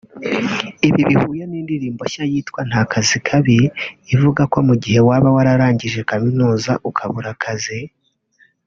[0.87, 3.57] Ibi bihuye n’indirimbo nshya yitwa “Nta kazi kabi”
[4.13, 7.79] ivuga ko mu gihe waba wararangije kaminuza ukabura akazi